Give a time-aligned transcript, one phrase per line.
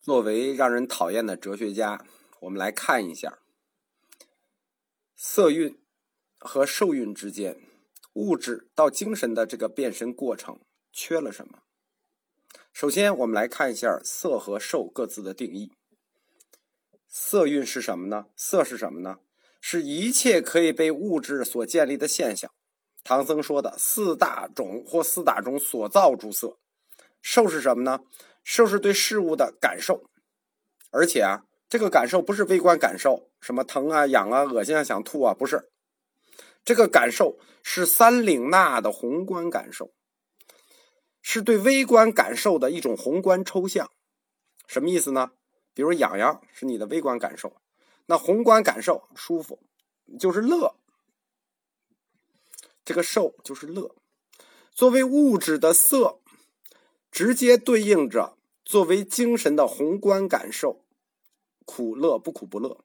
[0.00, 2.06] 作为让人讨厌的哲学家，
[2.40, 3.38] 我们来看一下
[5.14, 5.78] 色蕴
[6.38, 7.60] 和受蕴之间，
[8.14, 10.58] 物质到精神的这个变身过程
[10.90, 11.58] 缺了什么？
[12.72, 15.70] 首先，我们来看一下色和受各自的定义。
[17.06, 18.28] 色蕴是什么呢？
[18.34, 19.18] 色是什么呢？
[19.60, 22.50] 是一切可以被物质所建立的现象。
[23.04, 26.56] 唐僧说的四大种或四大种所造诸色。
[27.20, 28.00] 受是什么呢？
[28.42, 30.04] 受是对事物的感受，
[30.90, 35.70] 而且啊，这个感受不是微观感受，什么疼啊、痒啊、恶心啊、想吐啊，不是。
[36.64, 39.92] 这个感受是三领纳的宏观感受，
[41.22, 43.90] 是对微观感受的一种宏观抽象。
[44.66, 45.32] 什么意思呢？
[45.72, 47.60] 比如痒痒是你的微观感受，
[48.06, 49.62] 那宏观感受舒服
[50.18, 50.76] 就是乐，
[52.84, 53.94] 这个受就是乐。
[54.72, 56.19] 作为物质的色。
[57.10, 60.84] 直接对应着作为精神的宏观感受，
[61.64, 62.84] 苦乐不苦不乐，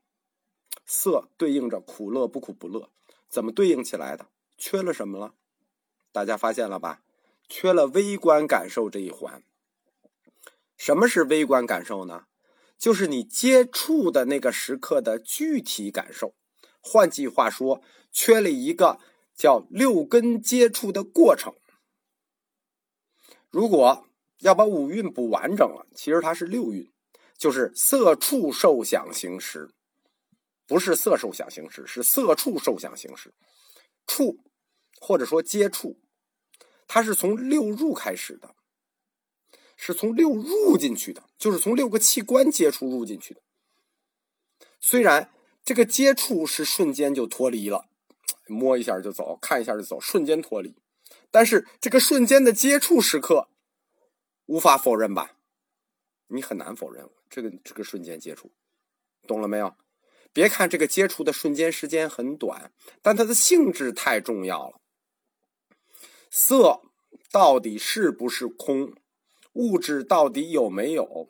[0.86, 2.90] 色对应着苦乐不苦不乐，
[3.30, 4.28] 怎么对应起来的？
[4.58, 5.36] 缺了什么了？
[6.12, 7.04] 大家发现了吧？
[7.48, 9.44] 缺了微观感受这一环。
[10.76, 12.26] 什么是微观感受呢？
[12.78, 16.36] 就是你接触的那个时刻的具体感受。
[16.82, 19.00] 换句话说，缺了一个
[19.34, 21.54] 叫六根接触的过程。
[23.50, 24.08] 如果
[24.46, 26.92] 要把五蕴补完整了，其实它是六蕴，
[27.36, 29.72] 就是色触受想行识，
[30.68, 33.34] 不是色受想行识，是色触受想行识。
[34.06, 34.38] 触
[35.02, 36.00] 或者说接触，
[36.88, 38.54] 它是从六入开始的，
[39.76, 43.42] 是从六入进去的，就是从六个器官接触入进去的。
[44.80, 45.32] 虽然
[45.64, 47.86] 这个接触是瞬间就脱离了，
[48.46, 50.76] 摸一下就走，看一下就走，瞬间脱离，
[51.32, 53.50] 但是这个瞬间的接触时刻。
[54.46, 55.32] 无法否认吧？
[56.28, 58.52] 你很难否认这个这个瞬间接触，
[59.28, 59.76] 懂了没有？
[60.34, 64.82] 别看这个接触的瞬间时间很短，但它的性质太重要了。
[66.30, 66.82] 色
[67.32, 68.96] 到底是不是空？
[69.54, 71.30] 物质到底有没有？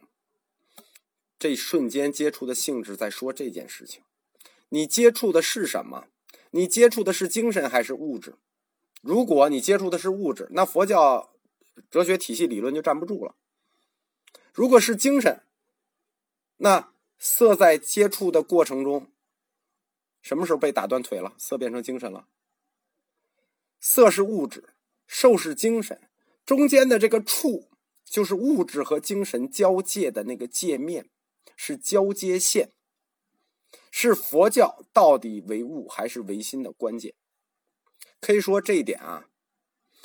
[1.37, 4.01] 这瞬间接触的性质在说这件事情。
[4.69, 6.07] 你接触的是什么？
[6.51, 8.35] 你接触的是精神还是物质？
[9.01, 11.34] 如果你接触的是物质，那佛教。
[11.89, 13.35] 哲学体系理论就站不住了。
[14.53, 15.43] 如果是精神，
[16.57, 19.11] 那色在接触的过程中，
[20.21, 21.33] 什么时候被打断腿了？
[21.37, 22.27] 色变成精神了。
[23.79, 24.73] 色是物质，
[25.05, 26.09] 受是精神，
[26.45, 27.69] 中间的这个触
[28.03, 31.09] 就是物质和精神交界的那个界面，
[31.55, 32.71] 是交接线，
[33.91, 37.13] 是佛教到底唯物还是唯心的关键。
[38.21, 39.27] 可以说这一点啊，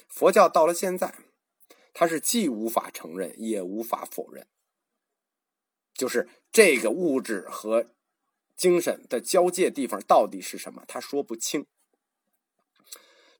[0.08, 1.14] 佛教到了现在。
[1.92, 4.46] 它是既无法承认也无法否认，
[5.94, 7.90] 就是这个物质和
[8.56, 10.84] 精神的交界地方到底是什么？
[10.86, 11.66] 他说不清。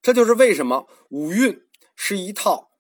[0.03, 2.71] 这就是为什么五蕴是一套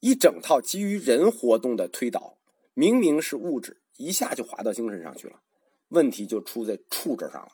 [0.00, 2.38] 一整套基于人活动的推导，
[2.74, 5.42] 明明是物质，一下就滑到精神上去了，
[5.88, 7.52] 问题就出在处这上了，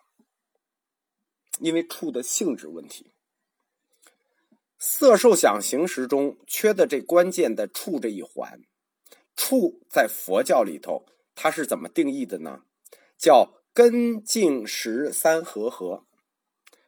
[1.61, 3.13] 因为处的性质问题。
[4.79, 8.63] 色受想行识中缺的这关键的处这一环，
[9.35, 12.63] 处在佛教里头它是怎么定义的呢？
[13.17, 16.05] 叫根净识三合合。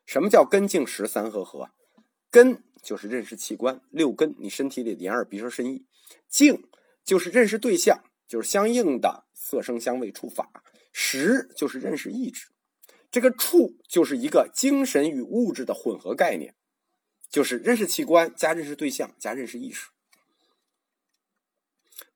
[0.06, 1.70] 什么叫根净识三合合？
[2.30, 5.84] 根就是认识器官六根，你身体里的眼耳鼻舌身意；
[6.28, 6.68] 净
[7.04, 10.44] 就是认识对象，就是相应的色声香味触法；
[10.92, 12.48] 识就是认识意志。
[13.10, 16.54] 这个处就是一个精神与物质的混合概念。
[17.30, 19.90] 就是认识器官加认识对象加认识意识，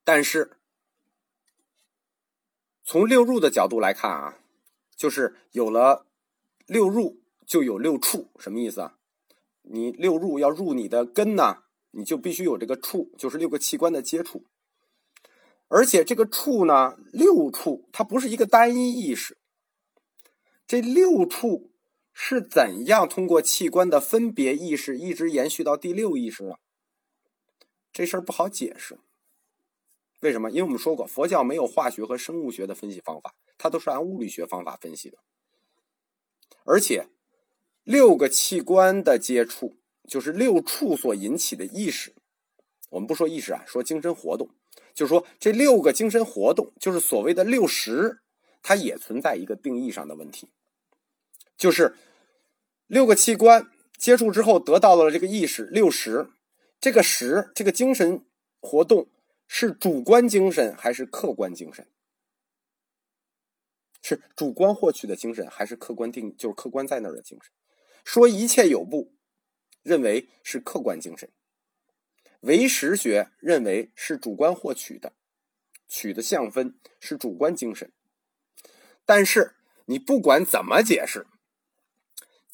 [0.02, 0.56] 但是
[2.82, 4.40] 从六入的角度来看啊，
[4.96, 6.06] 就是有了
[6.66, 8.98] 六入就有六处，什么意思啊？
[9.62, 14.44] 你六入要入你的根呢，你就必须有这个处，就是六个器官的接触，
[15.68, 19.38] 而且这个处呢，六处它不是一个单一意识，
[20.66, 21.70] 这六处。
[22.14, 26.54] 是怎样通过器官的分别意识一直延续到第六意识呢？
[27.92, 28.98] 这事儿不好解释。
[30.20, 30.50] 为什么？
[30.50, 35.18] 因为我们说过，佛教没有化学和生物学的分析方法，它都是按物理学方法分析的。
[36.64, 37.08] 而且，
[37.82, 39.76] 六个器官的接触，
[40.08, 42.14] 就是六处所引起的意识。
[42.90, 44.48] 我们不说意识啊，说精神活动，
[44.94, 48.22] 就是说这六个精神活动，就是所谓的六识，
[48.62, 50.48] 它也存在一个定义上的问题。
[51.56, 51.96] 就是
[52.86, 56.30] 六个器官接触之后得到了这个意识六识，
[56.80, 58.24] 这个识这个精神
[58.60, 59.08] 活动
[59.46, 61.86] 是主观精神还是客观精神？
[64.02, 67.50] 是主观获取的精神，还是客观定就是客观在那儿的精神？
[68.04, 69.14] 说一切有不，
[69.82, 71.30] 认为是客观精神；
[72.40, 75.14] 唯识学认为是主观获取的，
[75.88, 77.90] 取的相分是主观精神。
[79.06, 79.54] 但是
[79.86, 81.26] 你不管怎么解释，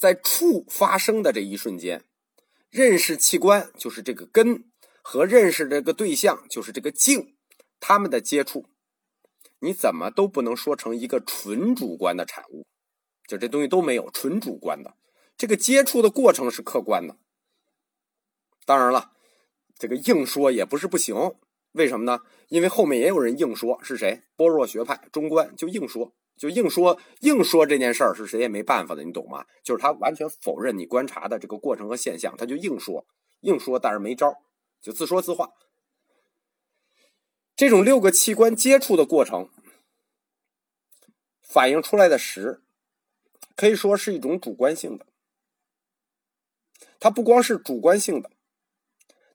[0.00, 2.06] 在触发生的这一瞬间，
[2.70, 4.64] 认识器官就是这个根
[5.02, 7.36] 和认识这个对象就是这个境，
[7.78, 8.64] 他们的接触。
[9.58, 12.64] 你怎么都不能说成一个纯主观的产物，
[13.28, 14.96] 就这东西都没有纯主观的，
[15.36, 17.18] 这个接触的过程是客观的。
[18.64, 19.12] 当然了，
[19.78, 21.34] 这个硬说也不是不行，
[21.72, 22.22] 为什么呢？
[22.48, 24.22] 因为后面也有人硬说，是谁？
[24.34, 29.44] 般若学派中观就硬说，就硬说硬说这件事儿是谁也没办法的，你懂吗？
[29.62, 33.06] 就是他完全否认你观察的这个过程和现象，他就硬说
[33.40, 34.40] 硬说，但是没招，
[34.80, 35.50] 就自说自话。
[37.54, 39.50] 这种六个器官接触的过程，
[41.42, 42.62] 反映出来的实，
[43.54, 45.04] 可以说是一种主观性的。
[46.98, 48.30] 它不光是主观性的，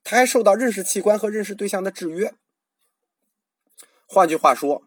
[0.02, 2.34] 它还受到认识器官和认识对象的制约。
[4.08, 4.85] 换句话说，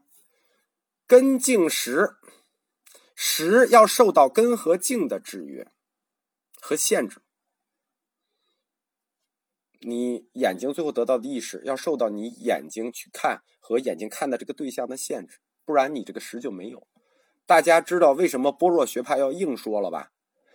[1.09, 2.17] 根茎实，
[3.15, 5.71] 实要受到根和茎的制约
[6.61, 7.23] 和限制。
[9.79, 16.87] 你眼睛最后得到的意识要受到你眼睛去看和眼睛看的这个对象的限制，不然你这个识就没有。
[17.47, 20.11] 大家知道为什么般若学派要硬说了吧？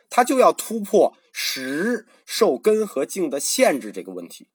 [0.08, 4.48] 他就要突破识受根和境的限制这个问题。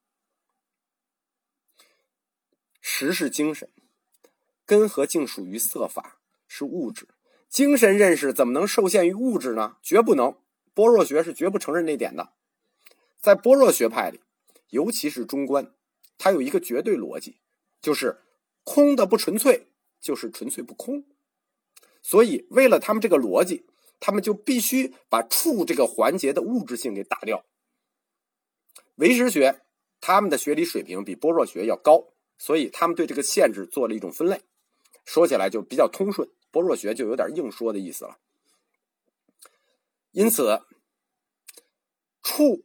[2.80, 3.70] 识是精神，
[4.70, 7.08] 根和境属于色法，是物质。
[7.50, 9.78] 精神认识怎么能受限于物质呢？
[9.82, 10.38] 绝不能。
[10.76, 12.34] 般若学是绝不承认这点的。
[13.18, 14.20] 在般若学派里。
[14.70, 15.74] 尤其是中观，
[16.20, 17.40] 它有一个绝对逻辑，
[17.82, 18.22] 就是
[18.64, 19.70] 空的不纯粹，
[20.00, 21.06] 就是纯粹不空。
[22.04, 23.66] 所以，为了他们这个逻辑，
[24.00, 27.44] 他们就必须把触这个环节的物质性给打掉。
[28.98, 29.62] 唯识学
[30.00, 34.44] 他们的学理水平比般若学要高，所以他们对这个限制做了一种分类，
[35.12, 36.30] 说起来就比较通顺。
[36.52, 38.20] 般若学就有点硬说的意思了。
[40.12, 40.62] 因此，
[42.22, 42.64] 触。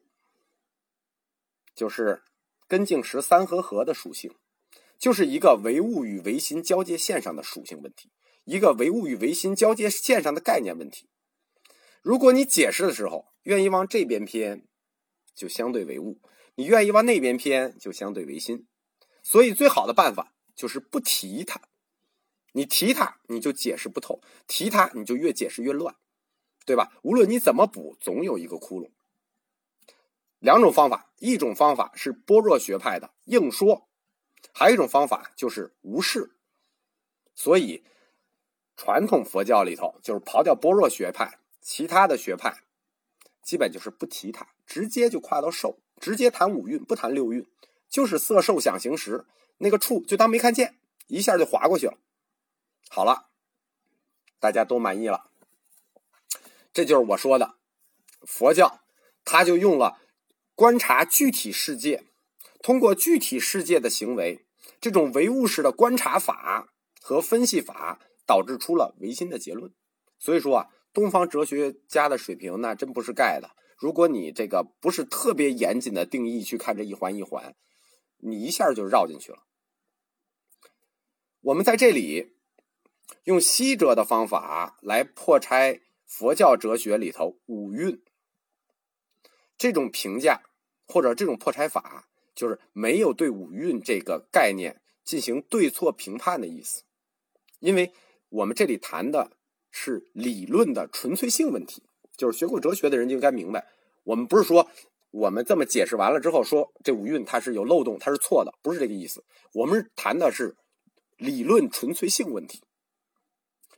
[1.74, 2.22] 就是
[2.68, 4.34] 根茎十三合合的属性，
[4.98, 8.10] 就是一个唯物与唯心交界线上的属性问题，
[8.44, 11.08] 一个唯物与唯心交界线上的概念问题。
[12.02, 14.68] 如果你解释的时候愿意往这边偏，
[15.34, 16.20] 就相对唯物；
[16.56, 18.66] 你愿意往那边偏，就相对唯心。
[19.22, 21.60] 所以，最好的办法就是不提它。
[22.56, 25.96] 你提它，你就解释不透；提它，你就越解释越乱，
[26.64, 26.92] 对吧？
[27.02, 28.90] 无论你怎么补，总有一个窟窿。
[30.38, 33.88] 两种方法，一种方法是般若学派的硬说，
[34.52, 36.36] 还有一种方法就是无视。
[37.34, 37.82] 所以，
[38.76, 42.62] 传统佛教里头就是刨掉般若学派，其他的学派
[43.42, 47.44] 基本就是不提它，直接就跨到受，直接谈五蕴，不谈六蕴，
[47.88, 49.26] 就是色受想行识
[49.58, 50.78] 那个处就当没看见，
[51.08, 51.98] 一下就划过去了。
[52.94, 53.26] 好了，
[54.38, 55.28] 大家都满意了，
[56.72, 57.56] 这就是我说的
[58.24, 58.82] 佛教，
[59.24, 59.98] 他就用了。
[60.54, 62.04] 观察具体世界，
[62.62, 64.46] 通过具体世界的行为，
[64.80, 69.74] 这种唯物式的观察法和分析法，导致出了唯心的结论。
[70.20, 73.50] 所以说啊，东方哲学家的水平那真不是盖的。
[73.76, 77.56] 如果你这个不是特别严谨的定义去看这一环一环，
[78.18, 79.38] 你一下就绕进去了。
[81.40, 82.33] 我们在这里
[83.24, 88.02] 用西哲的方法来破拆佛教哲学里头五蕴。
[89.56, 90.42] 这种评价
[90.86, 96.82] 或者这种破拆法，就是没有对五蕴这个概念进行对错评判的意思，
[97.60, 97.92] 因为
[98.28, 99.30] 我们这里谈的
[99.70, 101.82] 是理论的纯粹性问题。
[102.16, 103.66] 就是学过哲学的人就应该明白，
[104.04, 104.68] 我们不是说
[105.10, 109.24] 我们这么解释完了之后说这五蕴它是有漏洞，它是错的，不是这个意思。
[109.52, 110.56] 我们谈的是
[111.16, 112.62] 理论纯粹性问题，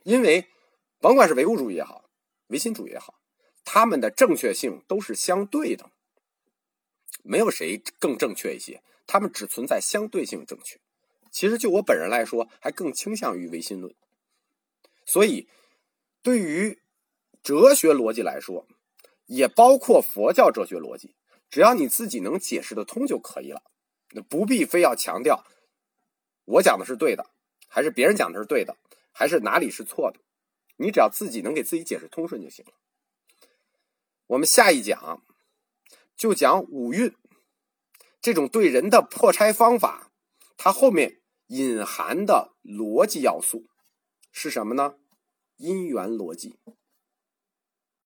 [0.03, 0.47] 因为
[0.99, 2.09] 甭管是唯物主义也好，
[2.47, 3.15] 唯心主义也好。
[3.63, 5.91] 他们的正确性都是相对的，
[7.23, 10.79] 没有谁更正确一些，他们只存在相对性正确。
[11.29, 13.93] 其实就我本人来说，还更倾向于唯心论。
[15.05, 15.49] 所以，
[16.23, 16.81] 对于
[17.43, 18.65] 哲学逻辑来说，
[19.25, 21.15] 也包括佛教哲学逻辑，
[21.49, 23.61] 只要你自己能解释得通就可以了，
[24.11, 25.45] 那不必非要强调
[26.45, 27.29] 我讲的是对的，
[27.67, 28.77] 还是别人讲的是对的，
[29.19, 30.19] 还是哪里是错的，
[30.75, 32.73] 你只要自己能给自己解释通顺就行了。
[34.27, 35.25] 我们下一讲
[36.15, 37.15] 就讲五蕴
[38.21, 40.11] 这种对人的破拆方法，
[40.55, 43.65] 它后面隐含的逻辑要素
[44.31, 44.99] 是什么呢？
[45.55, 46.59] 因缘逻辑。